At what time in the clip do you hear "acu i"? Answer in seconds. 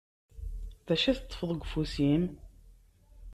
0.93-1.13